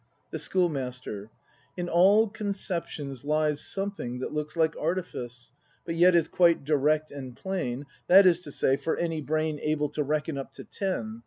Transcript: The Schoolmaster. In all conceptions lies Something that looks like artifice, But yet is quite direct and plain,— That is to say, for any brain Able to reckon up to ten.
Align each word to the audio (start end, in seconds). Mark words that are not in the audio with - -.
The 0.31 0.39
Schoolmaster. 0.39 1.29
In 1.77 1.87
all 1.87 2.27
conceptions 2.27 3.23
lies 3.23 3.61
Something 3.63 4.17
that 4.17 4.33
looks 4.33 4.57
like 4.57 4.73
artifice, 4.75 5.51
But 5.85 5.93
yet 5.93 6.15
is 6.15 6.27
quite 6.27 6.63
direct 6.65 7.11
and 7.11 7.35
plain,— 7.37 7.85
That 8.07 8.25
is 8.25 8.41
to 8.41 8.51
say, 8.51 8.77
for 8.77 8.97
any 8.97 9.21
brain 9.21 9.59
Able 9.61 9.89
to 9.89 10.01
reckon 10.01 10.39
up 10.39 10.53
to 10.53 10.63
ten. 10.63 11.19